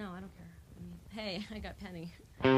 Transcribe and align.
No, 0.00 0.12
I 0.16 0.20
don't 0.20 0.32
care. 0.32 0.48
I 0.48 0.80
mean, 0.80 0.96
hey, 1.12 1.44
I 1.54 1.58
got 1.58 1.78
Penny. 1.78 2.10
There 2.40 2.52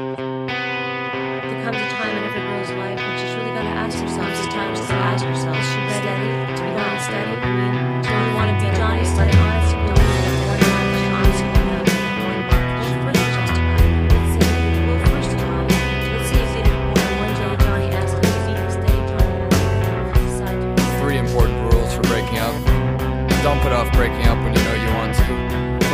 comes 1.65 1.75
a 1.75 1.87
time 1.91 2.15
in 2.15 2.23
every 2.23 2.39
girl's 2.39 2.71
life 2.79 2.95
when 2.95 3.19
she's 3.19 3.35
really 3.35 3.51
got 3.51 3.63
to 3.63 3.75
ask 3.83 3.99
herself. 3.99 4.33
Sometimes 4.33 4.79
to 4.79 4.93
ask 4.93 5.25
herself, 5.25 5.51
not 5.51 7.01
steady? 7.01 7.35
I 7.43 7.51
mean, 7.51 8.01
do 8.01 8.15
want 8.33 8.47
to 8.47 8.65
be. 8.65 8.73
Three 21.01 21.17
important 21.17 21.73
rules 21.73 21.93
for 21.93 22.03
breaking 22.03 22.37
up. 22.37 22.55
Don't 23.43 23.59
put 23.59 23.73
off 23.73 23.91
breaking 23.91 24.27
up 24.27 24.32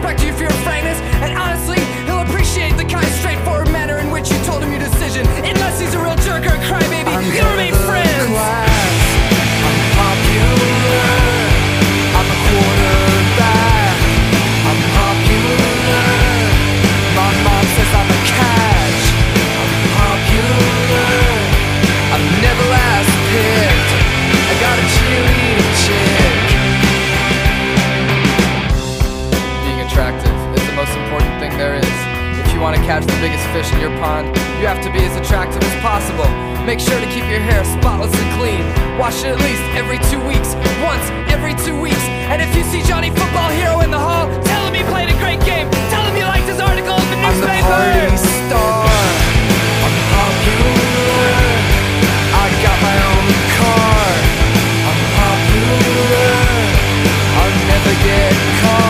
respect 0.00 0.24
you 0.24 0.32
for 0.32 0.42
your 0.42 0.62
frankness 0.64 0.98
and 1.20 1.36
honestly, 1.36 1.78
he'll 2.06 2.20
appreciate 2.20 2.74
the 2.76 2.84
kind, 2.84 3.06
straightforward 3.20 3.70
manner 3.70 3.98
in 3.98 4.10
which 4.10 4.30
you 4.30 4.38
told 4.44 4.62
him 4.62 4.70
your 4.70 4.80
decision. 4.80 5.26
Unless 5.44 5.80
he's 5.80 5.94
a 5.94 5.98
real 5.98 6.16
jerk 6.16 6.44
or 6.44 6.54
a 6.54 6.62
crybaby, 6.64 7.36
you'll 7.36 7.50
remain 7.50 7.74
friends. 7.74 8.26
Class. 8.26 8.80
I'm 9.62 9.78
popular. 9.96 11.19
You 32.60 32.64
want 32.68 32.76
to 32.76 32.84
catch 32.84 33.08
the 33.08 33.16
biggest 33.24 33.40
fish 33.56 33.72
in 33.72 33.80
your 33.80 33.96
pond, 34.04 34.28
you 34.60 34.68
have 34.68 34.84
to 34.84 34.92
be 34.92 35.00
as 35.00 35.16
attractive 35.16 35.64
as 35.64 35.76
possible. 35.80 36.28
Make 36.68 36.76
sure 36.76 37.00
to 37.00 37.08
keep 37.08 37.24
your 37.24 37.40
hair 37.40 37.64
spotless 37.64 38.12
and 38.12 38.28
clean. 38.36 38.60
Wash 39.00 39.24
it 39.24 39.32
at 39.32 39.40
least 39.40 39.64
every 39.72 39.96
two 40.12 40.20
weeks. 40.28 40.52
Once 40.84 41.00
every 41.32 41.56
two 41.64 41.80
weeks. 41.80 42.04
And 42.28 42.44
if 42.44 42.52
you 42.52 42.60
see 42.68 42.84
Johnny 42.84 43.08
Football 43.08 43.48
Hero 43.56 43.80
in 43.80 43.88
the 43.88 43.98
hall, 43.98 44.28
tell 44.44 44.68
him 44.68 44.76
he 44.76 44.84
played 44.92 45.08
a 45.08 45.16
great 45.24 45.40
game. 45.40 45.72
Tell 45.88 46.04
him 46.04 46.12
you 46.20 46.28
liked 46.28 46.52
his 46.52 46.60
article 46.60 47.00
in 47.00 47.08
the 47.08 47.16
newspaper. 47.24 47.48
I'm 47.48 47.48
the 47.48 47.64
party 47.64 48.28
star. 48.44 48.84
I'm 49.80 49.96
popular. 50.12 51.32
I 52.28 52.46
got 52.60 52.76
my 52.84 52.96
own 53.08 53.26
car. 53.56 54.04
I'm 54.84 55.00
popular. 55.16 56.28
I'll 57.40 57.56
never 57.72 57.94
get 58.04 58.36
caught. 58.60 58.89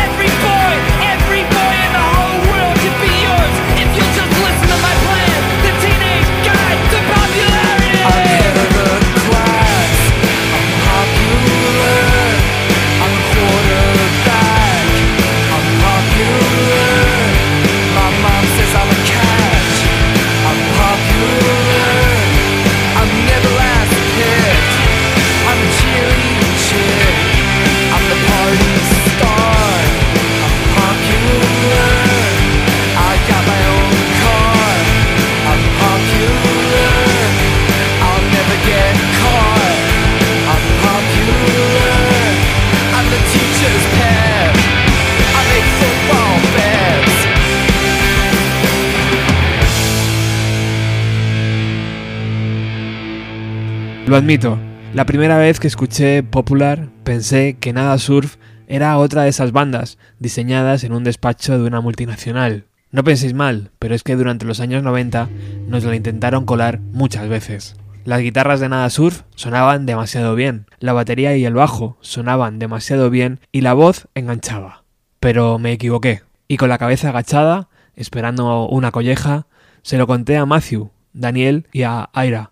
Lo 54.11 54.17
admito, 54.17 54.57
la 54.93 55.05
primera 55.05 55.37
vez 55.37 55.61
que 55.61 55.67
escuché 55.67 56.21
Popular 56.21 56.89
pensé 57.05 57.55
que 57.57 57.71
Nada 57.71 57.97
Surf 57.97 58.35
era 58.67 58.97
otra 58.97 59.23
de 59.23 59.29
esas 59.29 59.53
bandas 59.53 59.97
diseñadas 60.19 60.83
en 60.83 60.91
un 60.91 61.05
despacho 61.05 61.57
de 61.57 61.65
una 61.65 61.79
multinacional. 61.79 62.65
No 62.91 63.05
penséis 63.05 63.33
mal, 63.33 63.71
pero 63.79 63.95
es 63.95 64.03
que 64.03 64.17
durante 64.17 64.45
los 64.45 64.59
años 64.59 64.83
90 64.83 65.29
nos 65.65 65.85
lo 65.85 65.93
intentaron 65.93 66.43
colar 66.43 66.81
muchas 66.91 67.29
veces. 67.29 67.77
Las 68.03 68.19
guitarras 68.19 68.59
de 68.59 68.67
Nada 68.67 68.89
Surf 68.89 69.21
sonaban 69.35 69.85
demasiado 69.85 70.35
bien, 70.35 70.65
la 70.79 70.91
batería 70.91 71.37
y 71.37 71.45
el 71.45 71.53
bajo 71.53 71.97
sonaban 72.01 72.59
demasiado 72.59 73.09
bien 73.09 73.39
y 73.53 73.61
la 73.61 73.71
voz 73.71 74.09
enganchaba. 74.13 74.83
Pero 75.21 75.57
me 75.57 75.71
equivoqué, 75.71 76.23
y 76.49 76.57
con 76.57 76.67
la 76.67 76.77
cabeza 76.77 77.07
agachada, 77.07 77.69
esperando 77.95 78.67
una 78.67 78.91
colleja, 78.91 79.47
se 79.83 79.97
lo 79.97 80.05
conté 80.05 80.35
a 80.35 80.45
Matthew, 80.45 80.91
Daniel 81.13 81.65
y 81.71 81.83
a 81.83 82.09
Aira, 82.11 82.51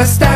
I 0.00 0.18
bought 0.18 0.29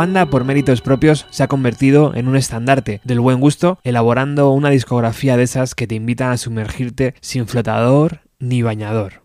banda, 0.00 0.30
por 0.30 0.46
méritos 0.46 0.80
propios, 0.80 1.26
se 1.28 1.42
ha 1.42 1.46
convertido 1.46 2.14
en 2.14 2.26
un 2.26 2.34
estandarte 2.34 3.02
del 3.04 3.20
buen 3.20 3.38
gusto, 3.38 3.78
elaborando 3.84 4.50
una 4.50 4.70
discografía 4.70 5.36
de 5.36 5.42
esas 5.42 5.74
que 5.74 5.86
te 5.86 5.94
invitan 5.94 6.30
a 6.30 6.38
sumergirte 6.38 7.14
sin 7.20 7.46
flotador 7.46 8.20
ni 8.38 8.62
bañador. 8.62 9.24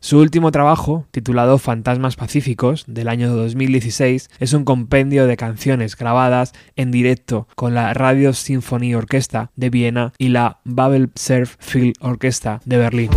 Su 0.00 0.20
último 0.20 0.50
trabajo, 0.50 1.06
titulado 1.10 1.58
Fantasmas 1.58 2.16
Pacíficos, 2.16 2.84
del 2.86 3.08
año 3.08 3.36
2016, 3.36 4.30
es 4.40 4.54
un 4.54 4.64
compendio 4.64 5.26
de 5.26 5.36
canciones 5.36 5.94
grabadas 5.94 6.54
en 6.74 6.90
directo 6.90 7.46
con 7.54 7.74
la 7.74 7.92
Radio 7.92 8.32
Symphony 8.32 8.94
Orchestra 8.94 9.50
de 9.56 9.68
Viena 9.68 10.14
y 10.16 10.28
la 10.28 10.60
Babel 10.64 11.10
Surf 11.16 11.56
Field 11.58 11.96
Orchestra 12.00 12.62
de 12.64 12.78
Berlín. 12.78 13.10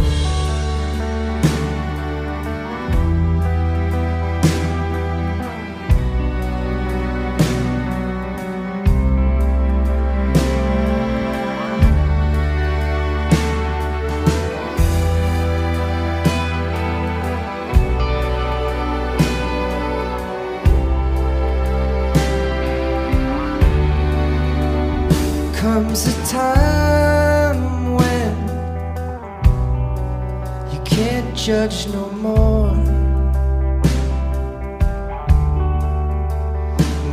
Judge 31.47 31.88
no 31.94 32.09
more. 32.09 32.75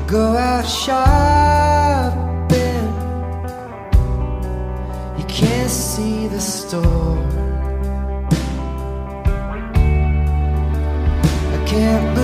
Go 0.09 0.37
out 0.37 0.67
shopping, 0.67 0.99
you 5.17 5.25
can't 5.27 5.71
see 5.71 6.27
the 6.27 6.41
store. 6.41 7.25
I 11.55 11.65
can't 11.65 12.24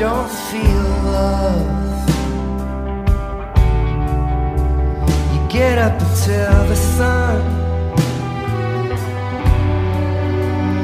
don't 0.00 0.30
feel 0.30 0.86
love. 1.12 2.08
You 5.34 5.48
get 5.50 5.76
up 5.76 5.98
tell 6.24 6.64
the 6.68 6.74
sun 6.74 7.38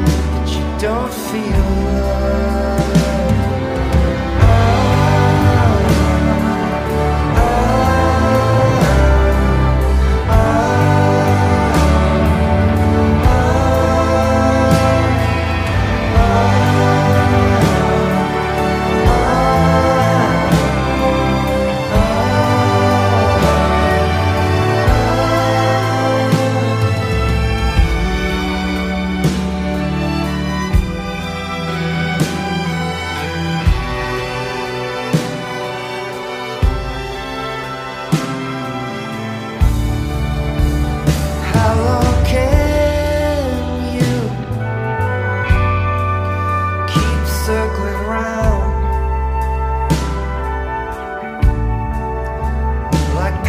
that 0.04 0.48
you 0.54 0.64
don't 0.78 1.14
feel 1.30 1.65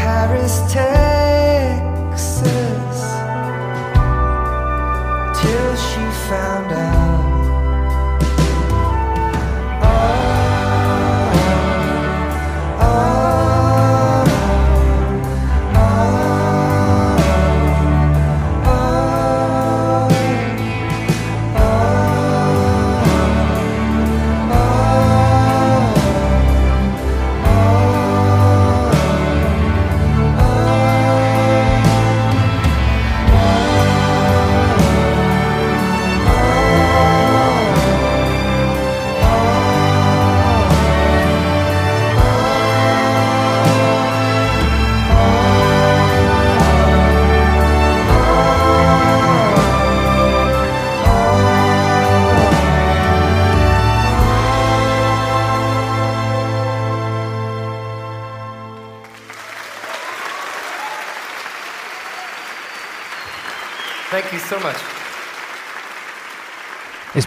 Paris, 0.08 0.62
Texas. 0.72 2.67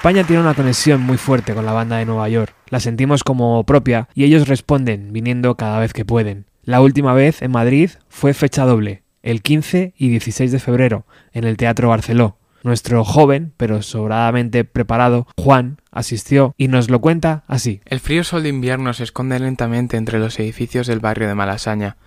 España 0.00 0.24
tiene 0.24 0.40
una 0.40 0.54
conexión 0.54 1.02
muy 1.02 1.18
fuerte 1.18 1.52
con 1.52 1.66
la 1.66 1.74
banda 1.74 1.98
de 1.98 2.06
Nueva 2.06 2.26
York. 2.30 2.54
La 2.70 2.80
sentimos 2.80 3.22
como 3.22 3.62
propia 3.66 4.08
y 4.14 4.24
ellos 4.24 4.48
responden 4.48 5.12
viniendo 5.12 5.56
cada 5.56 5.78
vez 5.78 5.92
que 5.92 6.06
pueden. 6.06 6.46
La 6.62 6.80
última 6.80 7.12
vez 7.12 7.42
en 7.42 7.50
Madrid 7.50 7.90
fue 8.08 8.32
fecha 8.32 8.64
doble, 8.64 9.02
el 9.22 9.42
15 9.42 9.92
y 9.94 10.08
16 10.08 10.52
de 10.52 10.58
febrero, 10.58 11.04
en 11.34 11.44
el 11.44 11.58
Teatro 11.58 11.90
Barceló. 11.90 12.38
Nuestro 12.62 13.04
joven, 13.04 13.52
pero 13.58 13.82
sobradamente 13.82 14.64
preparado, 14.64 15.26
Juan, 15.36 15.82
asistió 15.90 16.54
y 16.56 16.68
nos 16.68 16.88
lo 16.88 17.02
cuenta 17.02 17.44
así. 17.46 17.82
El 17.84 18.00
frío 18.00 18.24
sol 18.24 18.42
de 18.42 18.48
invierno 18.48 18.94
se 18.94 19.04
esconde 19.04 19.38
lentamente 19.38 19.98
entre 19.98 20.18
los 20.18 20.40
edificios 20.40 20.86
del 20.86 21.00
barrio 21.00 21.28
de 21.28 21.34
Malasaña, 21.34 21.98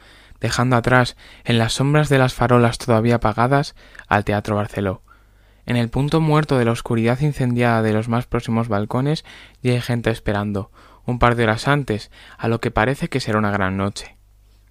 dejando 0.41 0.77
atrás, 0.77 1.15
en 1.45 1.59
las 1.59 1.73
sombras 1.73 2.09
de 2.09 2.17
las 2.17 2.33
farolas 2.33 2.79
todavía 2.79 3.17
apagadas, 3.17 3.75
al 4.07 4.25
Teatro 4.25 4.55
Barceló. 4.55 5.02
En 5.65 5.77
el 5.77 5.89
punto 5.89 6.19
muerto 6.19 6.57
de 6.57 6.65
la 6.65 6.71
oscuridad 6.71 7.21
incendiada 7.21 7.81
de 7.81 7.93
los 7.93 8.09
más 8.09 8.25
próximos 8.27 8.67
balcones 8.67 9.23
ya 9.61 9.71
hay 9.71 9.81
gente 9.81 10.09
esperando, 10.09 10.71
un 11.05 11.19
par 11.19 11.35
de 11.35 11.43
horas 11.43 11.67
antes, 11.67 12.11
a 12.37 12.47
lo 12.47 12.59
que 12.59 12.71
parece 12.71 13.07
que 13.07 13.19
será 13.19 13.39
una 13.39 13.51
gran 13.51 13.77
noche. 13.77 14.17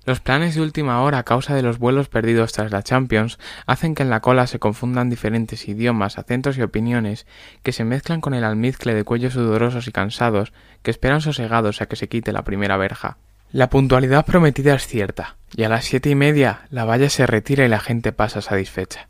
Los 0.05 0.21
planes 0.21 0.57
de 0.57 0.61
última 0.61 1.01
hora 1.03 1.19
a 1.19 1.23
causa 1.23 1.55
de 1.55 1.63
los 1.63 1.79
vuelos 1.79 2.09
perdidos 2.09 2.53
tras 2.53 2.73
la 2.73 2.83
Champions 2.83 3.39
hacen 3.67 3.95
que 3.95 4.03
en 4.03 4.11
la 4.11 4.21
cola 4.21 4.49
se 4.49 4.59
confundan 4.59 5.09
diferentes 5.09 5.69
idiomas, 5.69 6.19
acentos 6.19 6.59
y 6.59 6.63
opiniones 6.63 7.25
que 7.63 7.71
se 7.71 7.85
mezclan 7.85 8.21
con 8.21 8.35
el 8.35 8.43
almizcle 8.43 8.95
de 8.95 9.05
cuellos 9.05 9.35
sudorosos 9.35 9.87
y 9.87 9.93
cansados 9.93 10.53
que 10.83 10.91
esperan 10.91 11.21
sosegados 11.21 11.81
a 11.81 11.87
que 11.87 11.95
se 11.95 12.09
quite 12.09 12.33
la 12.33 12.43
primera 12.43 12.77
verja. 12.77 13.19
La 13.53 13.71
puntualidad 13.71 14.27
prometida 14.27 14.75
es 14.75 14.87
cierta, 14.87 15.37
y 15.55 15.63
a 15.63 15.69
las 15.69 15.85
siete 15.85 16.11
y 16.11 16.17
media 16.17 16.63
la 16.71 16.85
valla 16.85 17.09
se 17.09 17.27
retira 17.27 17.65
y 17.65 17.69
la 17.69 17.81
gente 17.81 18.11
pasa 18.11 18.41
satisfecha. 18.41 19.09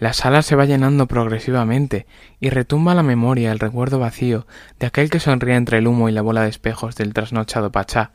La 0.00 0.14
sala 0.14 0.40
se 0.40 0.56
va 0.56 0.64
llenando 0.64 1.06
progresivamente 1.06 2.06
y 2.40 2.48
retumba 2.48 2.94
la 2.94 3.02
memoria 3.02 3.52
el 3.52 3.58
recuerdo 3.58 3.98
vacío 3.98 4.46
de 4.78 4.86
aquel 4.86 5.10
que 5.10 5.20
sonría 5.20 5.56
entre 5.56 5.76
el 5.76 5.86
humo 5.86 6.08
y 6.08 6.12
la 6.12 6.22
bola 6.22 6.42
de 6.42 6.48
espejos 6.48 6.96
del 6.96 7.12
trasnochado 7.12 7.70
Pachá, 7.70 8.12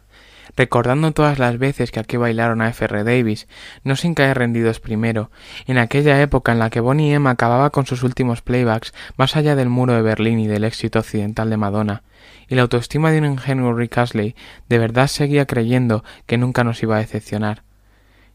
recordando 0.57 1.11
todas 1.11 1.37
las 1.37 1.59
veces 1.59 1.91
que 1.91 1.99
aquí 1.99 2.17
bailaron 2.17 2.63
a 2.63 2.69
F.R. 2.69 3.03
Davis, 3.03 3.47
no 3.83 3.95
sin 3.95 4.15
caer 4.15 4.39
rendidos 4.39 4.79
primero, 4.79 5.29
en 5.67 5.77
aquella 5.77 6.19
época 6.19 6.53
en 6.53 6.57
la 6.57 6.71
que 6.71 6.79
Bonnie 6.79 7.13
M 7.13 7.29
acababa 7.29 7.69
con 7.69 7.85
sus 7.85 8.01
últimos 8.01 8.41
playbacks 8.41 8.91
más 9.15 9.35
allá 9.35 9.55
del 9.55 9.69
muro 9.69 9.93
de 9.93 10.01
Berlín 10.01 10.39
y 10.39 10.47
del 10.47 10.63
éxito 10.63 10.97
occidental 10.97 11.51
de 11.51 11.57
Madonna, 11.57 12.01
y 12.47 12.55
la 12.55 12.63
autoestima 12.63 13.11
de 13.11 13.19
un 13.19 13.25
ingenuo 13.25 13.75
Rick 13.75 13.99
Astley 13.99 14.35
de 14.69 14.79
verdad 14.79 15.05
seguía 15.05 15.45
creyendo 15.45 16.03
que 16.25 16.39
nunca 16.39 16.63
nos 16.63 16.81
iba 16.81 16.95
a 16.95 16.99
decepcionar. 17.01 17.61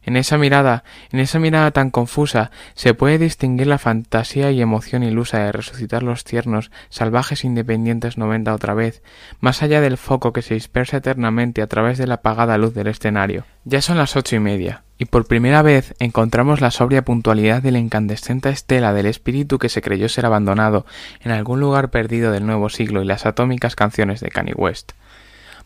En 0.03 0.17
esa 0.17 0.39
mirada, 0.39 0.83
en 1.13 1.21
esa 1.21 1.39
mirada 1.39 1.71
tan 1.73 1.91
confusa, 1.91 2.51
se 2.75 2.95
puede 2.95 3.19
distinguir 3.19 3.67
la 3.67 3.79
fantasía 3.79 4.51
y 4.51 4.63
emoción 4.63 5.03
ilusa 5.03 5.39
de 5.39 5.53
resucitar 5.53 6.03
los 6.03 6.25
tiernos, 6.25 6.71
salvajes 6.89 7.45
independientes 7.45 8.17
noventa 8.17 8.55
otra 8.55 8.75
vez, 8.75 9.03
más 9.41 9.63
allá 9.63 9.81
del 9.81 9.99
foco 9.99 10.33
que 10.33 10.43
se 10.43 10.55
dispersa 10.55 10.99
eternamente 10.99 11.61
a 11.61 11.67
través 11.67 11.99
de 11.99 12.07
la 12.07 12.15
apagada 12.15 12.57
luz 12.57 12.75
del 12.75 12.87
escenario. 12.87 13.45
Ya 13.65 13.83
son 13.83 13.99
las 13.99 14.17
ocho 14.17 14.37
y 14.37 14.41
media, 14.41 14.85
y 14.97 15.05
por 15.05 15.27
primera 15.27 15.61
vez 15.61 15.95
encontramos 15.99 16.61
la 16.63 16.71
sobria 16.71 17.05
puntualidad 17.05 17.63
de 17.63 17.73
la 17.73 17.79
incandescente 17.79 18.49
estela 18.49 18.95
del 18.95 19.07
espíritu 19.07 19.59
que 19.59 19.69
se 19.69 19.83
creyó 19.83 20.09
ser 20.09 20.25
abandonado 20.25 20.87
en 21.21 21.31
algún 21.31 21.61
lugar 21.61 21.91
perdido 21.91 22.33
del 22.33 22.47
nuevo 22.47 22.71
siglo 22.71 23.03
y 23.03 23.07
las 23.07 23.27
atómicas 23.27 23.77
canciones 23.77 24.21
de 24.21 24.31
Kanye 24.31 24.55
West. 24.55 24.93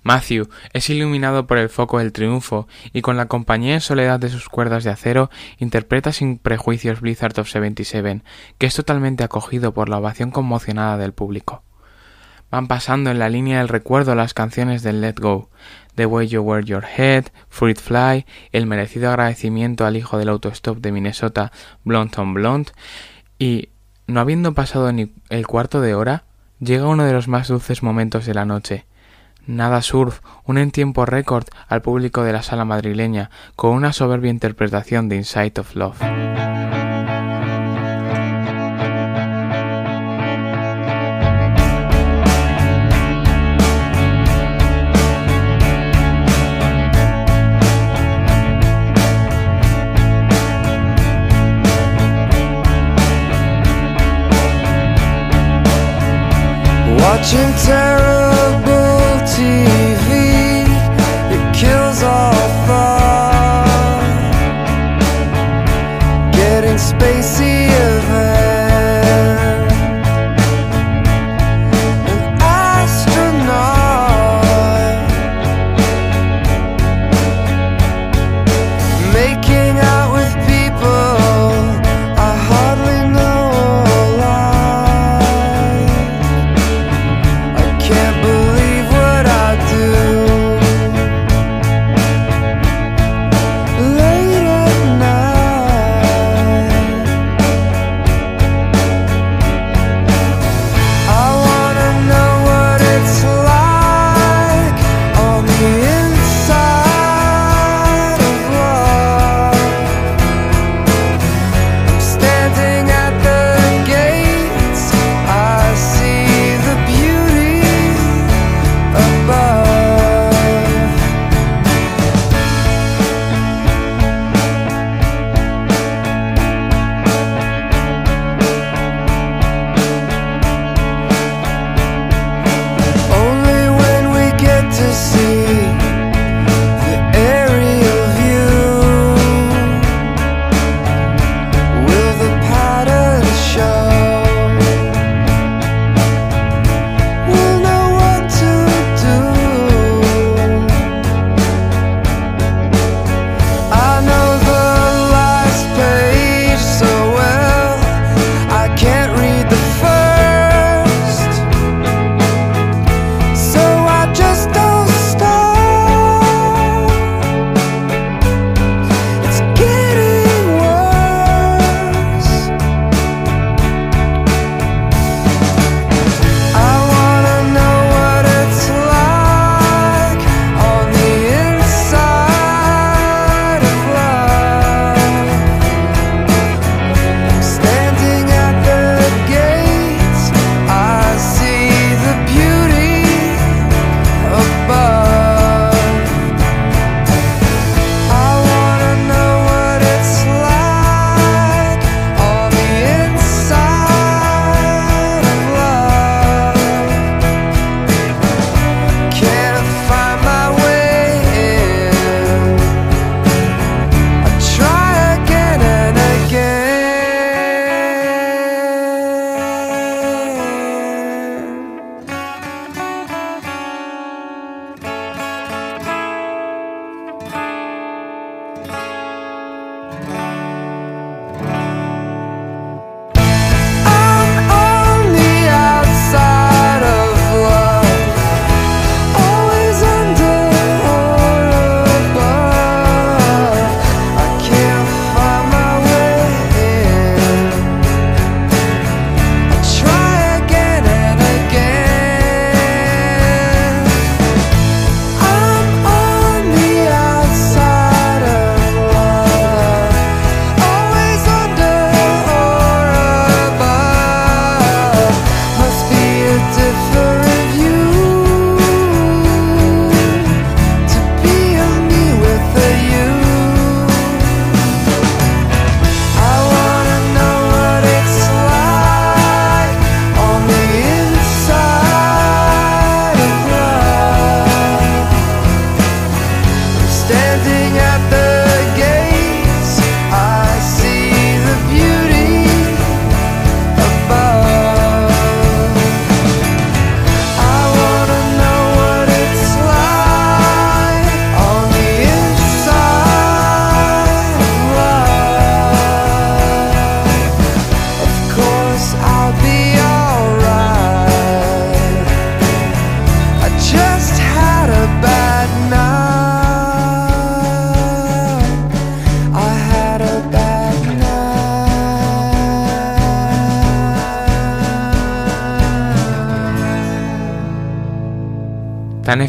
Matthew 0.04 0.50
es 0.74 0.90
iluminado 0.90 1.46
por 1.46 1.56
el 1.56 1.70
foco 1.70 1.98
del 1.98 2.12
triunfo 2.12 2.68
y 2.92 3.00
con 3.00 3.16
la 3.16 3.26
compañía 3.26 3.74
en 3.74 3.80
soledad 3.80 4.20
de 4.20 4.28
sus 4.28 4.50
cuerdas 4.50 4.84
de 4.84 4.90
acero 4.90 5.30
interpreta 5.58 6.12
sin 6.12 6.38
prejuicios 6.38 7.00
Blizzard 7.00 7.40
of 7.40 7.48
77, 7.48 8.22
que 8.58 8.66
es 8.66 8.74
totalmente 8.74 9.24
acogido 9.24 9.72
por 9.72 9.88
la 9.88 9.98
ovación 9.98 10.30
conmocionada 10.30 10.98
del 10.98 11.14
público. 11.14 11.62
Van 12.50 12.68
pasando 12.68 13.10
en 13.10 13.18
la 13.18 13.30
línea 13.30 13.58
del 13.58 13.68
recuerdo 13.68 14.14
las 14.14 14.34
canciones 14.34 14.82
del 14.82 15.00
Let 15.00 15.16
Go, 15.18 15.48
The 15.94 16.04
Way 16.04 16.28
You 16.28 16.42
Wear 16.42 16.64
Your 16.64 16.84
Head, 16.84 17.24
Fruit 17.48 17.78
Fly, 17.78 18.26
el 18.52 18.66
merecido 18.66 19.08
agradecimiento 19.08 19.86
al 19.86 19.96
hijo 19.96 20.18
del 20.18 20.28
autostop 20.28 20.78
de 20.78 20.92
Minnesota, 20.92 21.50
Blonde 21.82 22.20
on 22.20 22.34
Blonde, 22.34 22.72
y, 23.38 23.70
no 24.06 24.20
habiendo 24.20 24.52
pasado 24.52 24.92
ni 24.92 25.12
el 25.30 25.46
cuarto 25.46 25.80
de 25.80 25.94
hora, 25.94 26.24
llega 26.60 26.86
uno 26.86 27.04
de 27.04 27.12
los 27.14 27.26
más 27.26 27.48
dulces 27.48 27.82
momentos 27.82 28.26
de 28.26 28.34
la 28.34 28.44
noche, 28.44 28.84
Nada 29.46 29.82
Surf 29.82 30.20
un 30.46 30.58
en 30.58 30.70
tiempo 30.70 31.04
récord 31.04 31.46
al 31.68 31.82
público 31.82 32.22
de 32.22 32.32
la 32.32 32.42
sala 32.42 32.64
madrileña 32.64 33.30
con 33.56 33.72
una 33.72 33.92
soberbia 33.92 34.30
interpretación 34.30 35.08
de 35.08 35.16
Inside 35.16 35.60
of 35.60 35.74
Love. 35.74 35.98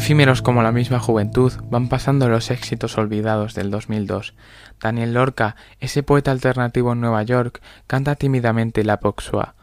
Efímeros 0.06 0.40
como 0.40 0.62
la 0.62 0.70
misma 0.70 1.00
juventud, 1.00 1.52
van 1.68 1.88
pasando 1.88 2.28
los 2.28 2.52
éxitos 2.52 2.96
olvidados 2.96 3.54
del 3.54 3.72
2002. 3.72 4.34
Daniel 4.80 5.14
Lorca, 5.14 5.56
ese 5.80 6.04
poeta 6.04 6.30
alternativo 6.30 6.92
en 6.92 7.00
Nueva 7.00 7.24
York, 7.24 7.60
canta 7.88 8.14
tímidamente 8.14 8.84
la 8.84 9.00
Poxua. 9.00 9.56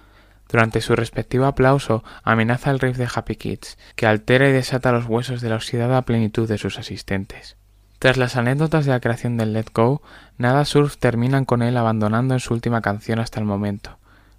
Durante 0.51 0.81
su 0.81 0.97
respectivo 0.97 1.45
aplauso, 1.45 2.03
amenaza 2.23 2.71
el 2.71 2.81
riff 2.81 2.97
de 2.97 3.07
Happy 3.15 3.37
Kids, 3.37 3.77
que 3.95 4.05
altera 4.05 4.49
y 4.49 4.51
desata 4.51 4.91
los 4.91 5.05
huesos 5.05 5.39
de 5.39 5.47
la 5.47 5.55
oxidada 5.55 6.01
plenitud 6.01 6.45
de 6.45 6.57
sus 6.57 6.77
asistentes. 6.77 7.55
Tras 7.97 8.17
las 8.17 8.35
anécdotas 8.35 8.83
de 8.83 8.91
la 8.91 8.99
creación 8.99 9.37
del 9.37 9.53
Let 9.53 9.67
Go, 9.73 10.01
Nada 10.37 10.65
Surf 10.65 10.97
terminan 10.97 11.45
con 11.45 11.61
él 11.61 11.77
abandonando 11.77 12.33
en 12.33 12.41
su 12.41 12.53
última 12.53 12.81
canción 12.81 13.19
hasta 13.19 13.39
el 13.39 13.45
momento, 13.45 13.97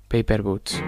Paper 0.08 0.42
Boots. 0.42 0.82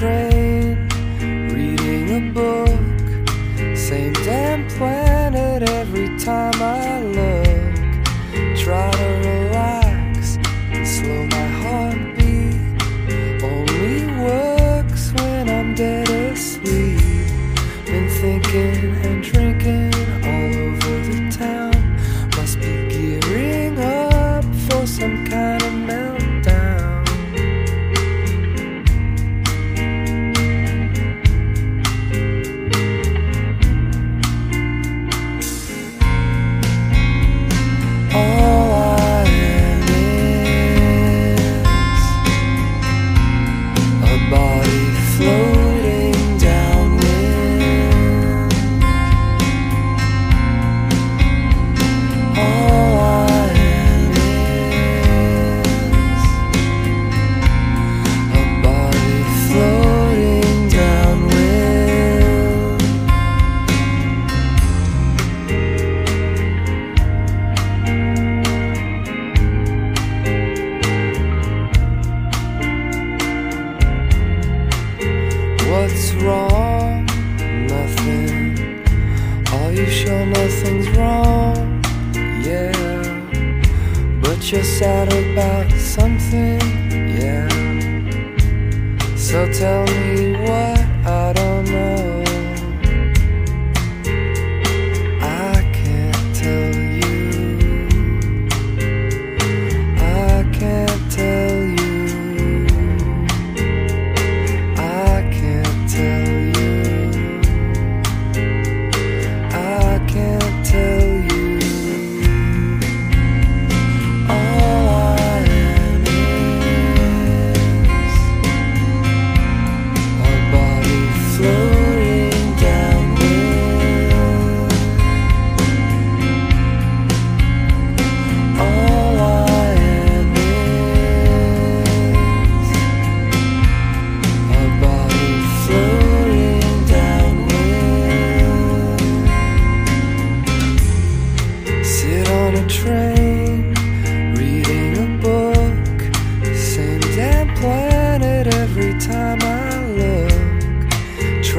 betrayed. 0.00 0.39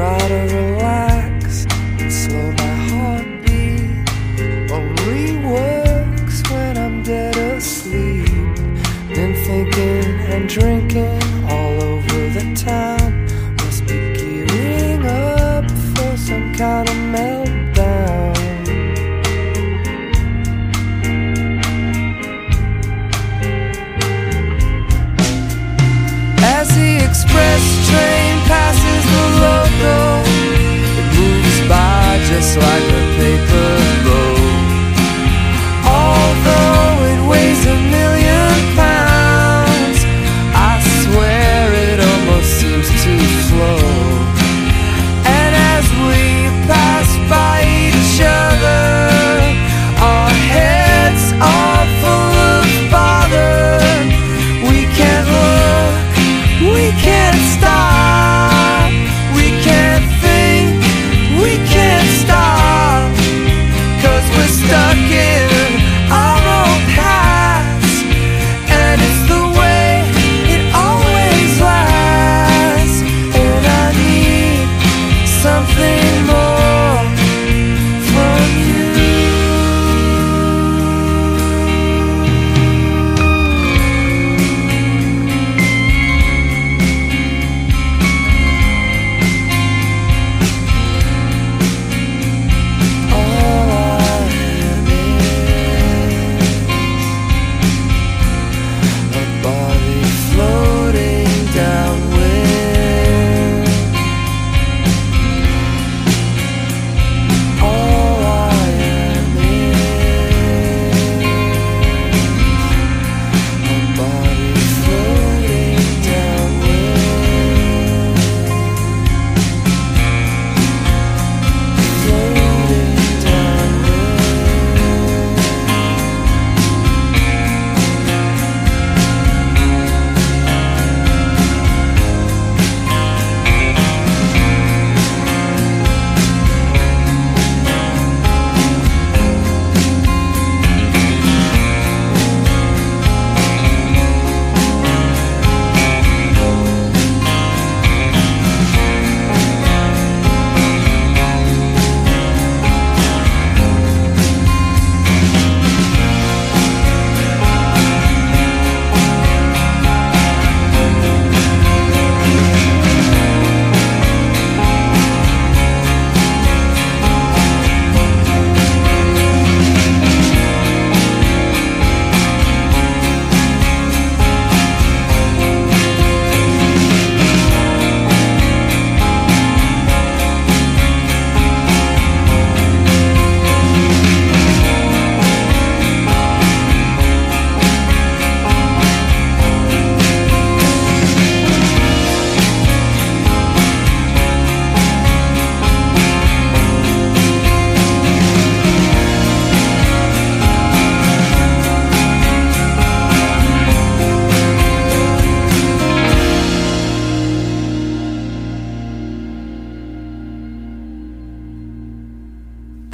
Try 0.02 0.28
to 0.30 0.56
relax 0.56 1.68
and 2.00 2.12
slow 2.12 2.52
my 2.54 2.76
heartbeat. 2.90 4.72
Only 4.72 5.38
works 5.46 6.42
when 6.50 6.76
I'm 6.76 7.04
dead 7.04 7.38
asleep. 7.38 8.26
Been 9.14 9.36
thinking 9.46 10.20
and 10.34 10.50
drinking 10.50 11.21
like 32.58 32.91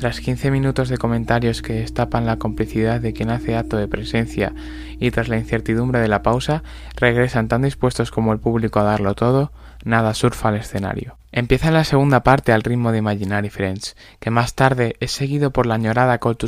Tras 0.07 0.21
15 0.21 0.51
minutos 0.51 0.87
de 0.87 0.97
comentarios 0.97 1.61
que 1.61 1.73
destapan 1.73 2.25
la 2.25 2.37
complicidad 2.37 3.01
de 3.01 3.11
quien 3.11 3.29
hace 3.29 3.57
acto 3.57 3.75
de 3.75 3.89
presencia 3.89 4.53
y 5.01 5.11
tras 5.11 5.27
la 5.27 5.35
incertidumbre 5.35 5.99
de 5.99 6.07
la 6.07 6.21
pausa, 6.21 6.63
regresan 6.95 7.49
tan 7.49 7.63
dispuestos 7.63 8.09
como 8.09 8.31
el 8.31 8.39
público 8.39 8.79
a 8.79 8.83
darlo 8.83 9.15
todo, 9.15 9.51
nada 9.83 10.13
surfa 10.13 10.47
al 10.47 10.55
escenario. 10.55 11.17
Empieza 11.33 11.71
la 11.71 11.83
segunda 11.83 12.23
parte 12.23 12.53
al 12.53 12.63
ritmo 12.63 12.93
de 12.93 12.99
Imaginary 12.99 13.49
Friends, 13.49 13.97
que 14.21 14.31
más 14.31 14.55
tarde 14.55 14.95
es 15.01 15.11
seguido 15.11 15.51
por 15.51 15.65
la 15.65 15.75
añorada 15.75 16.19
Call 16.19 16.37
to 16.37 16.47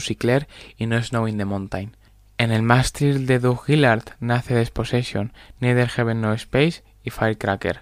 y 0.78 0.86
No 0.86 1.04
Snow 1.04 1.28
in 1.28 1.38
the 1.38 1.44
Mountain. 1.44 1.98
En 2.38 2.52
el 2.52 2.64
mástil 2.64 3.26
de 3.26 3.40
Doug 3.40 3.66
Gillard 3.66 4.06
nace 4.22 4.56
Despossession, 4.56 5.34
Neither 5.60 5.90
Heaven 5.90 6.22
No 6.22 6.32
Space 6.32 6.82
y 7.04 7.10
Firecracker. 7.10 7.82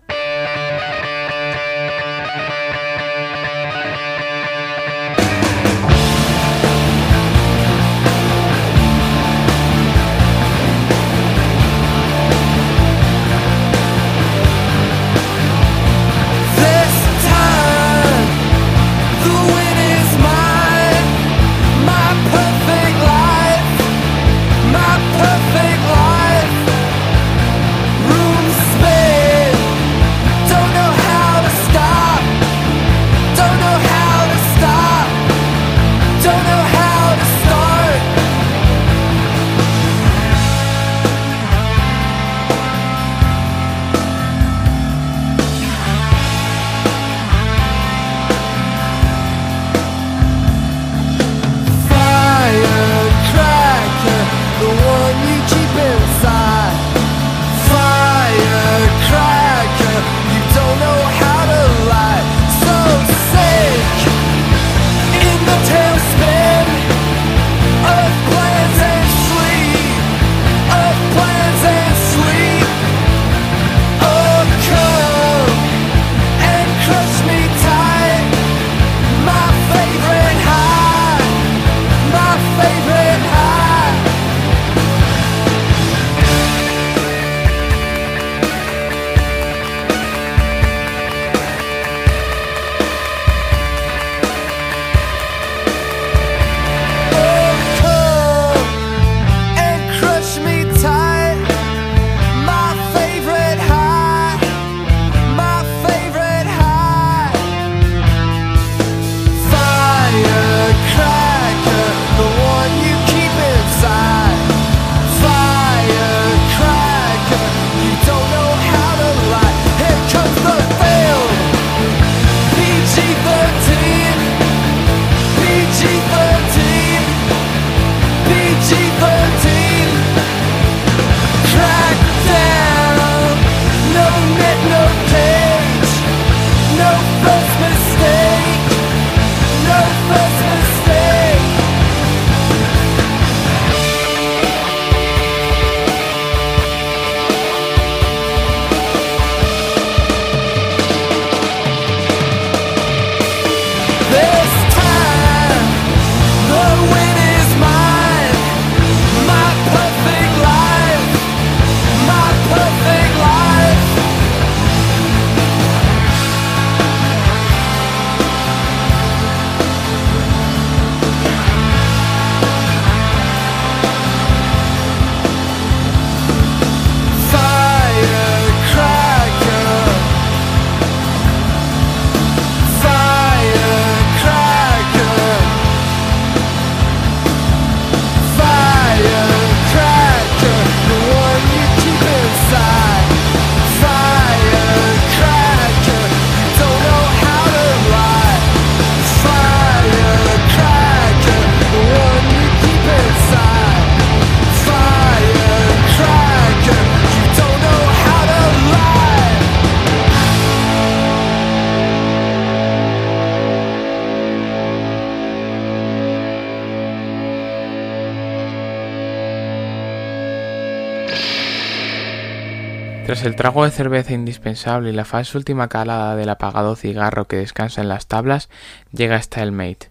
Tras 223.18 223.26
el 223.26 223.36
trago 223.36 223.66
de 223.66 223.72
cerveza 223.72 224.14
indispensable 224.14 224.92
y 224.92 224.94
la 224.94 225.04
falsa 225.04 225.40
última 225.40 225.70
calada 225.70 226.16
del 226.16 226.30
apagado 226.30 226.76
cigarro 226.76 227.26
que 227.26 227.38
descansa 227.38 227.82
en 227.82 227.90
las 227.90 228.06
tablas, 228.06 228.48
llega 228.92 229.20
Stalemate, 229.20 229.90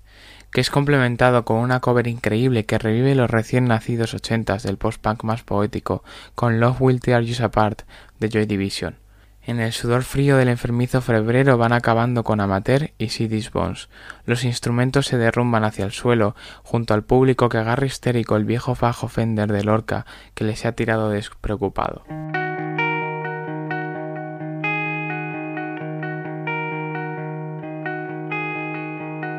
que 0.53 0.61
es 0.61 0.71
complementado 0.71 1.45
con 1.45 1.57
una 1.57 1.81
cover 1.81 2.07
increíble 2.07 2.67
que 2.67 2.79
revive 2.79 3.17
los 3.17 3.29
recién 3.29 3.65
nacidos 3.65 4.15
ochentas 4.15 4.63
del 4.63 4.77
post-punk 4.77 5.25
más 5.25 5.43
poético, 5.43 6.05
con 6.37 6.61
Love 6.61 6.81
Will 6.81 7.01
Tear 7.01 7.23
You 7.23 7.45
Apart 7.45 7.83
de 8.21 8.29
Joy 8.29 8.47
Division. 8.47 8.95
En 9.43 9.59
el 9.59 9.73
sudor 9.73 10.05
frío 10.05 10.37
del 10.37 10.47
enfermizo 10.47 11.01
febrero 11.01 11.59
van 11.59 11.73
acabando 11.73 12.23
con 12.23 12.41
Amateur 12.41 12.93
y 12.97 13.09
These 13.09 13.51
Bones. 13.53 13.89
Los 14.25 14.45
instrumentos 14.45 15.07
se 15.07 15.19
derrumban 15.19 15.65
hacia 15.65 15.85
el 15.85 15.91
suelo, 15.91 16.37
junto 16.63 16.95
al 16.95 17.03
público 17.03 17.49
que 17.49 17.59
agarra 17.59 17.87
histérico 17.87 18.37
el 18.37 18.45
viejo 18.45 18.77
fajo 18.77 19.09
Fender 19.09 19.51
de 19.51 19.65
Lorca 19.65 20.07
que 20.35 20.45
les 20.45 20.65
ha 20.65 20.73
tirado 20.73 21.11
despreocupado. 21.11 22.05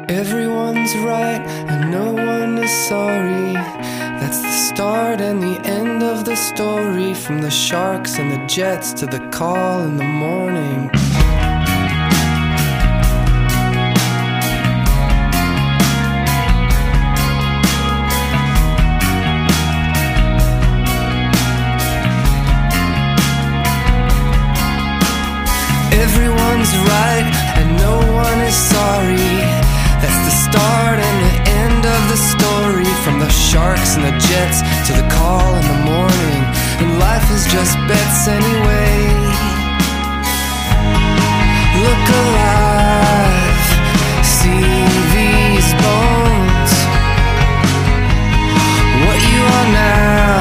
Everyone's 0.09 0.95
right 0.99 1.41
and 1.67 1.91
no 1.91 2.13
one 2.13 2.57
is 2.59 2.71
sorry. 2.87 3.51
That's 3.51 4.41
the 4.41 4.51
start 4.51 5.19
and 5.19 5.43
the 5.43 5.59
end 5.67 6.01
of 6.01 6.23
the 6.23 6.37
story. 6.37 7.13
From 7.13 7.41
the 7.41 7.51
sharks 7.51 8.17
and 8.17 8.31
the 8.31 8.45
jets 8.47 8.93
to 8.93 9.05
the 9.05 9.19
call 9.31 9.81
in 9.83 9.97
the 9.97 10.05
morning. 10.05 10.89
Everyone's 25.91 26.73
right 26.87 27.29
and 27.57 27.77
no 27.77 27.97
one 28.13 28.39
is 28.39 28.55
sorry. 28.55 29.56
That's 30.07 30.23
the 30.23 30.35
start 30.47 30.99
and 31.03 31.17
the 31.27 31.35
end 31.51 31.83
of 31.85 32.01
the 32.07 32.15
story. 32.15 32.87
From 33.03 33.19
the 33.19 33.27
sharks 33.27 33.95
and 33.97 34.05
the 34.05 34.15
jets 34.27 34.63
to 34.87 34.93
the 34.95 35.07
call 35.11 35.55
in 35.59 35.65
the 35.67 35.79
morning. 35.83 36.41
And 36.79 36.97
life 36.97 37.27
is 37.29 37.43
just 37.51 37.75
bets 37.91 38.27
anyway. 38.27 38.95
Look 41.83 42.05
alive, 42.23 43.67
see 44.23 44.87
these 45.15 45.69
bones. 45.83 46.71
What 49.03 49.19
you 49.31 49.41
are 49.57 49.69
now, 49.75 50.39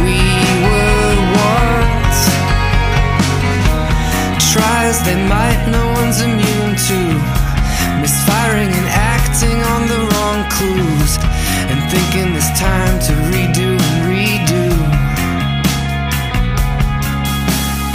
we 0.00 0.20
were 0.64 1.12
once. 1.52 2.20
Try 4.52 4.78
as 4.88 4.98
they 5.04 5.16
might. 5.28 5.43
Time 12.64 12.98
to 13.06 13.12
redo 13.32 13.68
and 13.88 13.96
redo. 14.10 14.64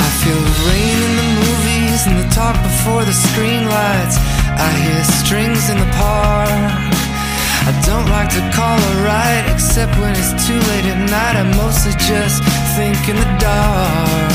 I 0.05 0.09
feel 0.21 0.41
the 0.49 0.57
rain 0.69 0.99
in 1.07 1.13
the 1.21 1.29
movies 1.43 2.01
and 2.07 2.15
the 2.21 2.29
talk 2.39 2.55
before 2.69 3.03
the 3.09 3.17
screen 3.27 3.63
lights. 3.77 4.15
I 4.67 4.69
hear 4.83 5.01
strings 5.21 5.63
in 5.71 5.77
the 5.83 5.91
park. 6.03 6.61
I 7.69 7.73
don't 7.89 8.09
like 8.17 8.29
to 8.37 8.41
call 8.57 8.77
a 8.91 8.93
ride 9.09 9.45
except 9.53 9.93
when 10.01 10.11
it's 10.19 10.33
too 10.47 10.59
late 10.69 10.87
at 10.93 10.99
night. 11.17 11.35
I 11.43 11.45
mostly 11.63 11.93
just 12.11 12.37
think 12.77 12.99
in 13.11 13.17
the 13.23 13.31
dark. 13.47 14.33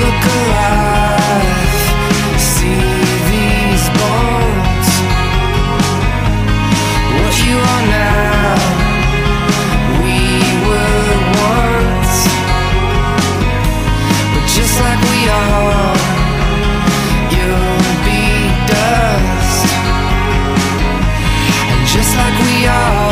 Look 0.00 0.22
alive, 0.38 1.80
see 2.52 2.80
these 3.30 3.84
bones. 3.98 4.51
Just 21.92 22.16
like 22.16 22.38
we 22.40 22.66
are, 22.66 23.11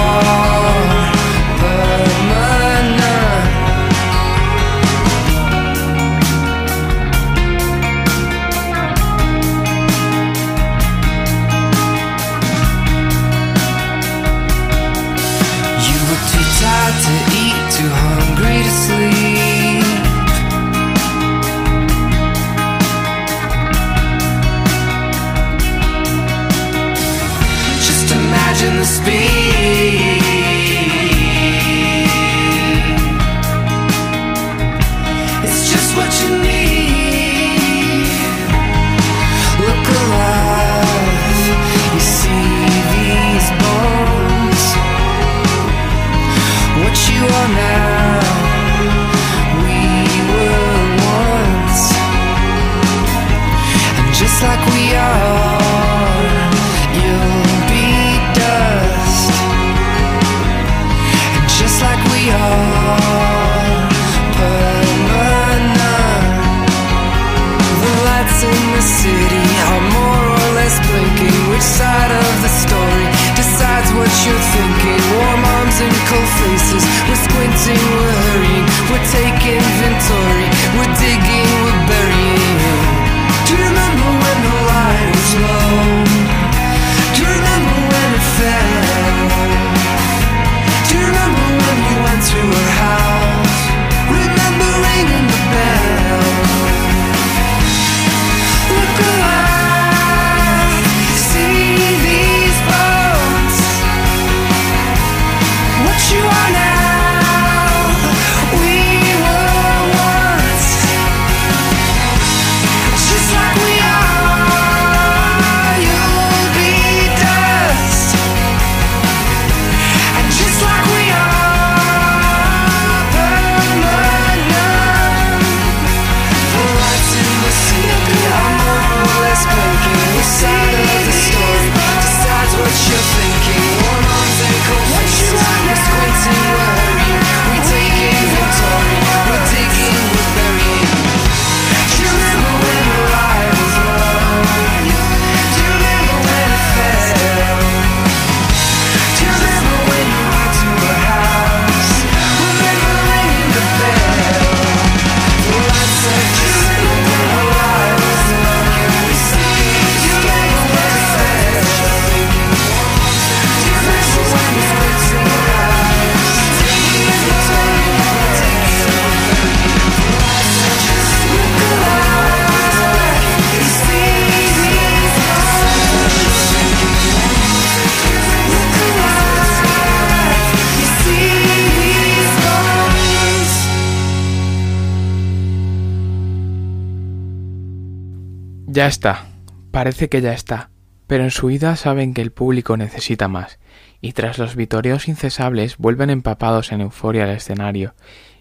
Ya 188.73 188.87
está, 188.87 189.27
parece 189.73 190.09
que 190.09 190.21
ya 190.21 190.33
está, 190.33 190.71
pero 191.09 191.25
en 191.25 191.33
su 191.33 191.49
huida 191.49 191.75
saben 191.75 192.15
que 192.15 192.23
el 192.23 192.31
público 192.31 192.77
necesita 192.77 193.27
más, 193.27 193.59
y 194.01 194.13
tras 194.13 194.39
los 194.39 194.55
vitoreos 194.55 195.09
incesables 195.09 195.77
vuelven 195.77 196.09
empapados 196.09 196.71
en 196.71 196.81
euforia 196.81 197.25
al 197.25 197.31
escenario, 197.31 197.95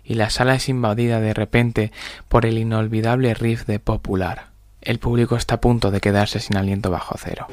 y 0.03 0.13
la 0.13 0.29
sala 0.29 0.53
es 0.53 0.69
invadida 0.69 1.19
de 1.19 1.33
repente 1.33 1.91
por 2.27 2.45
el 2.45 2.59
inolvidable 2.59 3.33
riff 3.33 3.65
de 3.65 3.79
Popular. 3.79 4.49
El 4.81 4.99
público 4.99 5.35
está 5.35 5.55
a 5.55 5.61
punto 5.61 5.89
de 5.89 5.99
quedarse 5.99 6.39
sin 6.39 6.57
aliento 6.57 6.91
bajo 6.91 7.15
cero. 7.17 7.47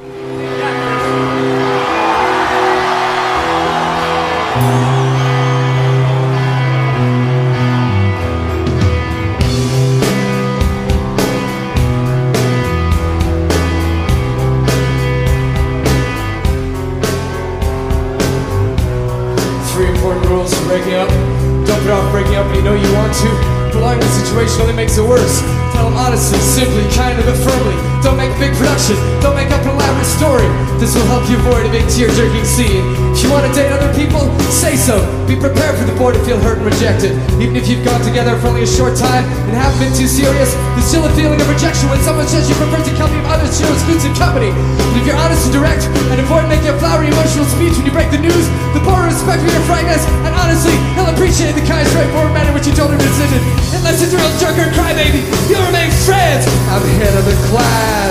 Want 23.07 23.19
to. 23.23 23.31
Prolonging 23.71 24.03
the 24.03 24.15
situation 24.19 24.63
only 24.63 24.75
makes 24.75 24.99
it 24.99 25.07
worse. 25.07 25.41
Tell 25.75 25.87
them 25.87 25.95
honestly, 25.95 26.39
simply, 26.41 26.83
kindly, 26.91 27.23
but 27.23 27.39
firmly. 27.39 27.77
Don't 28.03 28.17
make 28.17 28.33
big 28.39 28.51
production. 28.59 28.97
Don't 29.23 29.37
make 29.37 29.51
up 29.51 29.63
an 29.63 29.79
elaborate 29.79 30.11
story. 30.11 30.49
This 30.81 30.95
will 30.95 31.07
help 31.07 31.29
you 31.31 31.37
avoid 31.39 31.67
a 31.67 31.71
big 31.71 31.87
tear-jerking 31.89 32.45
scene. 32.45 32.83
You 33.27 33.35
want 33.35 33.43
to 33.43 33.51
date 33.59 33.75
other 33.75 33.91
people, 33.91 34.23
say 34.55 34.79
so. 34.79 35.03
Be 35.27 35.35
prepared 35.35 35.75
for 35.75 35.83
the 35.83 35.99
boy 35.99 36.15
to 36.15 36.21
feel 36.23 36.39
hurt 36.39 36.63
and 36.63 36.67
rejected. 36.71 37.11
Even 37.43 37.59
if 37.59 37.67
you've 37.67 37.83
gone 37.83 37.99
together 38.07 38.39
for 38.39 38.55
only 38.55 38.63
a 38.63 38.71
short 38.71 38.95
time 38.95 39.27
and 39.51 39.59
haven't 39.59 39.83
been 39.83 39.91
too 39.99 40.07
serious, 40.07 40.55
there's 40.79 40.87
still 40.87 41.03
a 41.03 41.11
feeling 41.19 41.35
of 41.43 41.51
rejection 41.51 41.91
when 41.91 41.99
someone 42.07 42.31
says 42.31 42.47
you 42.47 42.55
prefer 42.55 42.79
to 42.79 42.95
company 42.95 43.19
of 43.19 43.27
others 43.27 43.59
to 43.59 43.67
exclusive 43.67 44.15
company. 44.15 44.55
But 44.79 45.03
if 45.03 45.11
you're 45.11 45.19
honest 45.19 45.43
and 45.51 45.59
direct 45.59 45.91
and 45.91 46.23
avoid 46.23 46.47
making 46.47 46.71
a 46.71 46.79
flowery 46.79 47.11
emotional 47.11 47.51
speech 47.51 47.75
when 47.75 47.83
you 47.83 47.91
break 47.91 48.15
the 48.15 48.23
news, 48.23 48.47
the 48.79 48.83
boy 48.87 48.95
will 48.95 49.11
respect 49.11 49.43
your 49.43 49.59
frankness 49.67 50.07
and 50.23 50.31
honestly, 50.31 50.79
he'll 50.95 51.11
appreciate 51.11 51.59
the 51.59 51.67
kind, 51.67 51.83
straightforward 51.91 52.31
manner 52.31 52.55
in 52.55 52.55
which 52.55 52.71
you 52.71 52.79
told 52.79 52.95
him 52.95 53.03
decision. 53.03 53.43
Unless 53.75 54.07
it's 54.07 54.15
a 54.15 54.23
real 54.23 54.31
jerker 54.39 54.71
and 54.71 54.75
crybaby, 54.79 55.27
you'll 55.51 55.67
remain 55.67 55.91
friends. 56.07 56.47
I'm 56.71 56.79
the 56.79 56.95
head 57.03 57.19
of 57.19 57.27
the 57.27 57.35
class. 57.51 58.06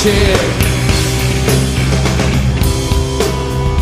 Chick. 0.00 0.40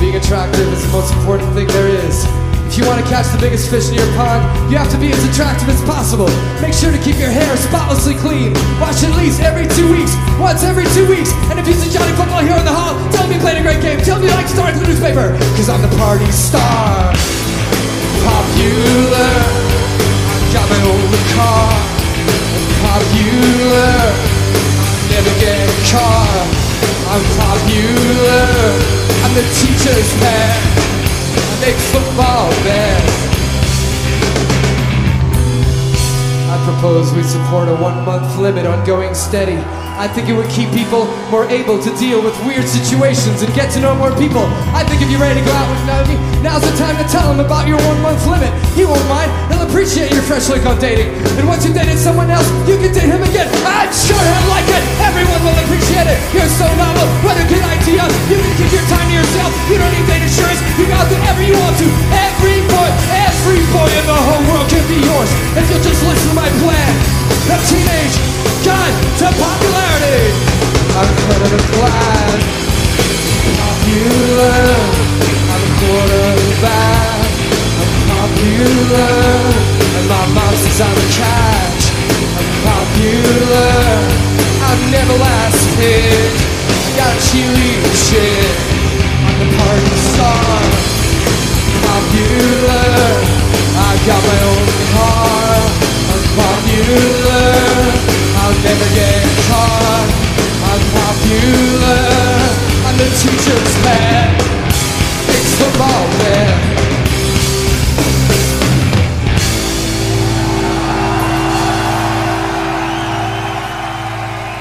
Being 0.03 0.19
attractive 0.19 0.67
is 0.75 0.83
the 0.83 0.91
most 0.91 1.15
important 1.15 1.47
thing 1.55 1.71
there 1.71 1.87
is. 1.87 2.27
If 2.67 2.75
you 2.75 2.83
want 2.91 2.99
to 2.99 3.07
catch 3.07 3.31
the 3.31 3.39
biggest 3.39 3.71
fish 3.71 3.87
in 3.89 3.95
your 3.95 4.11
pond, 4.19 4.43
you 4.67 4.77
have 4.83 4.91
to 4.91 4.99
be 4.99 5.15
as 5.15 5.23
attractive 5.31 5.71
as 5.71 5.79
possible. 5.87 6.27
Make 6.59 6.75
sure 6.75 6.91
to 6.91 6.99
keep 6.99 7.23
your 7.23 7.31
hair 7.31 7.47
spotlessly 7.57 8.19
clean. 8.19 8.51
Wash 8.83 9.07
at 9.07 9.15
least 9.15 9.39
every 9.47 9.71
two 9.79 9.87
weeks, 9.95 10.11
once 10.43 10.67
every 10.67 10.91
two 10.91 11.07
weeks. 11.07 11.31
And 11.55 11.59
if 11.59 11.71
you 11.71 11.75
see 11.79 11.87
Johnny 11.87 12.11
Football 12.19 12.43
here 12.43 12.59
in 12.59 12.67
the 12.67 12.75
hall, 12.75 12.99
tell 13.15 13.23
him 13.23 13.39
you 13.39 13.41
played 13.41 13.59
a 13.59 13.63
great 13.63 13.79
game. 13.79 14.03
Tell 14.03 14.19
him 14.19 14.27
you 14.27 14.35
like 14.35 14.51
in 14.51 14.83
the 14.83 14.91
newspaper, 14.91 15.39
cause 15.55 15.71
I'm 15.71 15.83
the 15.87 15.95
party 16.03 16.27
star. 16.35 17.15
Popular, 18.27 19.35
got 20.51 20.67
my 20.67 20.81
own 20.83 21.11
car. 21.39 21.71
Popular, 22.83 23.95
never 25.15 25.33
get 25.39 25.58
caught. 25.91 26.49
I'm 27.09 27.25
popular, 27.41 28.45
I'm 29.25 29.33
the 29.33 29.47
teacher's 29.57 30.11
pet. 30.21 30.61
I 31.41 31.55
make 31.65 31.79
football 31.89 32.51
best. 32.65 33.29
I 36.49 36.57
propose 36.65 37.13
we 37.13 37.23
support 37.23 37.69
a 37.69 37.77
one 37.77 38.05
month 38.05 38.37
limit 38.39 38.67
on 38.67 38.85
going 38.85 39.15
steady. 39.15 39.57
I 39.99 40.07
think 40.07 40.29
it 40.29 40.33
would 40.33 40.49
keep 40.49 40.71
people 40.71 41.11
more 41.29 41.45
able 41.51 41.77
to 41.83 41.91
deal 41.99 42.23
with 42.23 42.33
weird 42.47 42.69
situations 42.69 43.43
and 43.43 43.53
get 43.53 43.73
to 43.75 43.81
know 43.81 43.97
more 43.97 44.15
people. 44.15 44.47
I 44.73 44.87
think 44.87 45.03
if 45.03 45.11
you're 45.11 45.21
ready 45.21 45.41
to 45.41 45.45
go 45.45 45.53
out 45.53 45.69
with 45.69 46.09
me, 46.09 46.17
now's 46.41 46.63
the 46.63 46.73
time 46.79 46.97
to 47.03 47.07
tell 47.11 47.33
him 47.33 47.41
about 47.45 47.67
your 47.67 47.77
one 47.83 48.01
month 48.01 48.25
limit. 48.31 48.53
He 48.79 48.85
won't 48.87 49.05
mind, 49.11 49.29
appreciate 49.69 50.11
your 50.17 50.25
fresh 50.25 50.49
look 50.49 50.65
on 50.65 50.81
dating. 50.81 51.13
And 51.37 51.45
once 51.47 51.65
you've 51.65 51.77
dated 51.77 52.01
someone 52.01 52.33
else, 52.33 52.49
you 52.65 52.81
can 52.81 52.91
date 52.91 53.13
him 53.13 53.21
again. 53.21 53.49
I'd 53.69 53.93
sure 53.93 54.17
he'll 54.17 54.49
like 54.49 54.67
it, 54.67 54.83
everyone 55.05 55.41
will 55.45 55.59
appreciate 55.69 56.09
it. 56.09 56.19
You're 56.33 56.49
so 56.57 56.67
novel, 56.81 57.07
what 57.23 57.37
a 57.37 57.45
good 57.47 57.63
idea. 57.63 58.03
You 58.33 58.41
can 58.41 58.53
keep 58.57 58.73
your 58.73 58.87
time 58.89 59.07
to 59.07 59.15
yourself, 59.15 59.53
you 59.69 59.77
don't 59.77 59.93
need 59.93 60.09
date 60.09 60.25
insurance, 60.25 60.61
you 60.81 60.89
out 60.97 61.07
whatever 61.13 61.45
you 61.45 61.55
want 61.61 61.77
to. 61.85 61.89
Every 62.17 62.65
boy, 62.67 62.89
every 63.13 63.63
boy 63.71 63.89
in 63.93 64.05
the 64.09 64.19
whole 64.19 64.43
world 64.49 64.67
can 64.73 64.85
be 64.89 64.99
yours. 65.05 65.31
If 65.55 65.69
you'll 65.69 65.85
just 65.85 66.01
listen 66.03 66.33
to 66.33 66.35
my 66.35 66.49
plan. 66.65 67.19
A 67.49 67.57
teenage 67.65 68.17
guide 68.65 68.97
to 69.21 69.27
popularity. 69.41 70.33
I'm 70.97 71.09
the 71.49 71.61
class. 71.73 72.45
Popular. 73.57 74.98
Popular. 78.39 79.19
And 79.99 80.07
my 80.07 80.27
mom 80.31 80.55
says 80.55 80.81
I'm 80.81 80.95
a 80.95 81.07
catch. 81.11 81.85
I'm 82.39 82.51
popular. 82.63 83.83
I'm 84.63 84.81
never 84.95 85.15
last 85.19 85.63
pick. 85.75 86.31
I 86.87 86.91
got 86.95 87.15
cheerleading 87.27 87.99
shit. 87.99 88.55
I'm 89.27 89.37
the 89.43 89.49
party 89.59 89.97
star. 90.15 90.55
Popular. 91.83 92.87
I 93.75 93.93
got 94.07 94.21
my 94.23 94.39
own 94.47 94.67
car. 94.95 95.59
I'm 96.15 96.25
popular. 96.39 97.51
I'll 98.39 98.59
never 98.63 98.89
get 98.95 99.27
caught. 99.51 100.09
I'm 100.63 100.83
popular. 100.95 102.07
I'm 102.87 102.97
the 103.03 103.09
teacher's 103.19 103.75
pet. 103.83 104.31
It's 105.27 105.59
football 105.59 106.07
man. 106.23 106.88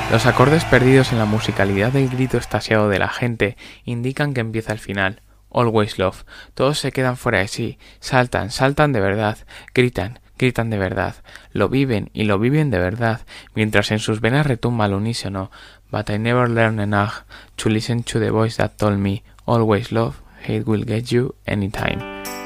Los 0.09 0.25
acordes 0.25 0.63
perdidos 0.63 1.11
en 1.11 1.19
la 1.19 1.25
musicalidad 1.25 1.91
del 1.91 2.07
grito 2.07 2.37
estasiado 2.37 2.87
de 2.87 2.97
la 2.97 3.09
gente 3.09 3.57
indican 3.83 4.33
que 4.33 4.39
empieza 4.39 4.71
el 4.71 4.79
final. 4.79 5.21
Always 5.51 5.99
Love. 5.99 6.23
Todos 6.53 6.79
se 6.79 6.93
quedan 6.93 7.17
fuera 7.17 7.39
de 7.39 7.49
sí, 7.49 7.77
saltan, 7.99 8.49
saltan 8.49 8.93
de 8.93 9.01
verdad, 9.01 9.37
gritan, 9.73 10.19
gritan 10.37 10.69
de 10.69 10.77
verdad, 10.77 11.15
lo 11.51 11.67
viven 11.67 12.09
y 12.13 12.23
lo 12.23 12.39
viven 12.39 12.71
de 12.71 12.79
verdad, 12.79 13.21
mientras 13.53 13.91
en 13.91 13.99
sus 13.99 14.21
venas 14.21 14.47
retumba 14.47 14.85
al 14.85 14.93
unísono. 14.93 15.51
But 15.91 16.09
I 16.09 16.19
never 16.19 16.49
learned 16.49 16.81
enough 16.81 17.23
to 17.57 17.69
listen 17.69 18.03
to 18.03 18.19
the 18.19 18.29
voice 18.29 18.57
that 18.57 18.77
told 18.77 18.99
me, 18.99 19.23
always 19.45 19.91
love, 19.91 20.15
hate 20.41 20.63
will 20.65 20.85
get 20.85 21.11
you 21.11 21.35
anytime. 21.45 22.36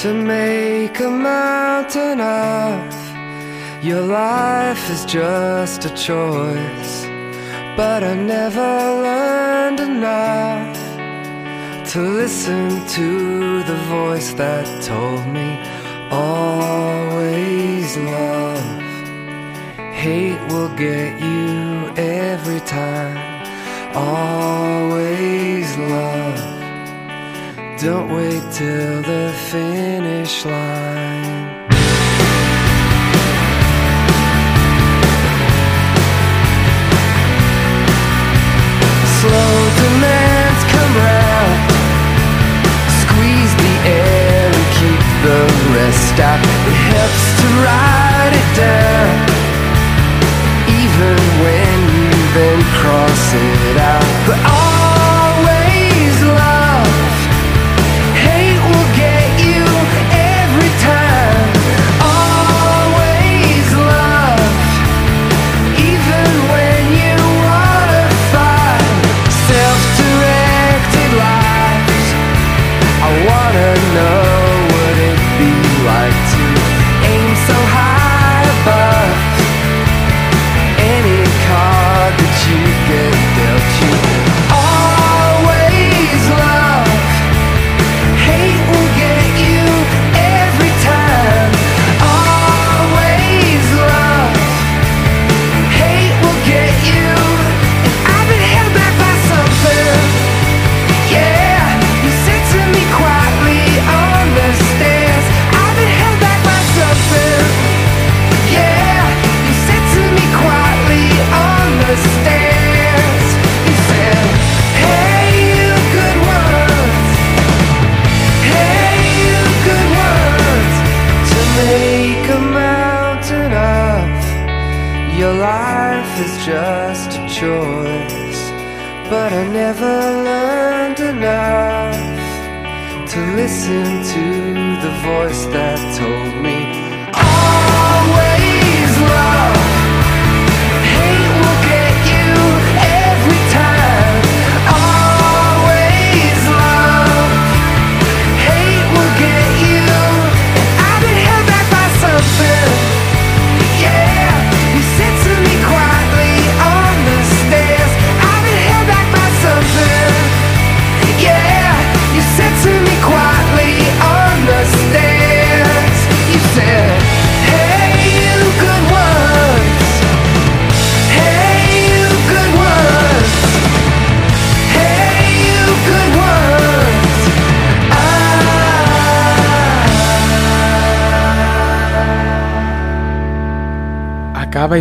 To 0.00 0.14
make 0.14 0.98
a 1.00 1.10
mountain 1.10 2.20
of. 2.22 3.84
Your 3.84 4.00
life 4.00 4.88
is 4.88 5.04
just 5.04 5.84
a 5.84 5.90
choice 5.90 7.06
but 7.76 8.02
i 8.02 8.14
never 8.14 8.70
learned 9.06 9.80
enough 9.80 10.76
to 11.92 12.00
listen 12.00 12.86
to 12.86 13.62
the 13.64 13.78
voice 13.88 14.32
that 14.34 14.66
told 14.82 15.26
me 15.26 15.48
always 16.10 17.96
love. 17.98 18.82
Hate 20.04 20.40
will 20.50 20.74
get 20.76 21.20
you 21.20 21.92
every 21.96 22.60
time. 22.60 23.16
Always 23.94 25.76
love 25.76 26.49
don't 27.82 28.14
wait 28.14 28.42
till 28.52 29.00
the 29.00 29.32
finish 29.50 30.44
line. 30.44 31.64
Slow 39.20 39.54
demands 39.80 40.62
come 40.68 40.92
round. 41.08 41.60
Squeeze 43.00 43.54
the 43.64 43.74
air 43.88 44.52
and 44.52 44.66
keep 44.76 45.02
the 45.24 45.40
rest 45.72 46.20
out. 46.20 46.40
It 46.68 46.78
helps 46.92 47.24
to 47.40 47.46
write 47.64 48.34
it 48.42 48.50
down. 48.60 49.12
Even 50.68 51.16
when 51.40 51.76
you 51.96 52.10
then 52.36 52.60
cross 52.76 53.32
it 53.32 53.76
out. 53.78 54.04
But 54.26 54.38
always 54.44 54.69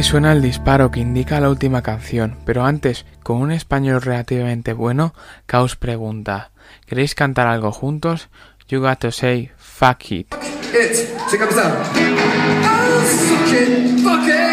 suena 0.03 0.31
el 0.31 0.41
disparo 0.41 0.91
que 0.91 0.99
indica 0.99 1.39
la 1.39 1.49
última 1.49 1.81
canción, 1.81 2.37
pero 2.45 2.63
antes, 2.63 3.05
con 3.23 3.41
un 3.41 3.51
español 3.51 4.01
relativamente 4.01 4.73
bueno, 4.73 5.13
Caos 5.45 5.75
pregunta, 5.75 6.51
¿queréis 6.85 7.15
cantar 7.15 7.47
algo 7.47 7.71
juntos? 7.71 8.29
You 8.67 8.81
got 8.81 8.99
to 8.99 9.11
say, 9.11 9.51
fuck 9.57 10.11
it. 10.11 10.33
It, 10.73 10.95
fuck 14.03 14.27
it. 14.27 14.48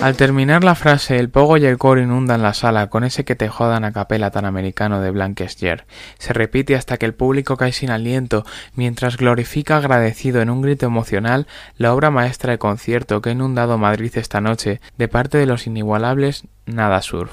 Al 0.00 0.16
terminar 0.16 0.62
la 0.62 0.76
frase, 0.76 1.18
el 1.18 1.28
pogo 1.28 1.56
y 1.56 1.66
el 1.66 1.76
coro 1.76 2.00
inundan 2.00 2.40
la 2.40 2.54
sala 2.54 2.86
con 2.86 3.02
ese 3.02 3.24
que 3.24 3.34
te 3.34 3.48
jodan 3.48 3.84
a 3.84 3.90
capela 3.90 4.30
tan 4.30 4.44
americano 4.44 5.00
de 5.00 5.10
Blankester. 5.10 5.86
Se 6.18 6.32
repite 6.32 6.76
hasta 6.76 6.98
que 6.98 7.06
el 7.06 7.14
público 7.14 7.56
cae 7.56 7.72
sin 7.72 7.90
aliento, 7.90 8.46
mientras 8.74 9.16
glorifica 9.16 9.76
agradecido 9.76 10.40
en 10.40 10.50
un 10.50 10.62
grito 10.62 10.86
emocional 10.86 11.48
la 11.76 11.92
obra 11.92 12.12
maestra 12.12 12.52
de 12.52 12.58
concierto 12.58 13.20
que 13.20 13.30
ha 13.30 13.32
inundado 13.32 13.76
Madrid 13.76 14.12
esta 14.14 14.40
noche 14.40 14.80
de 14.96 15.08
parte 15.08 15.36
de 15.36 15.46
los 15.46 15.66
inigualables 15.66 16.44
Nada 16.64 17.02
Surf. 17.02 17.32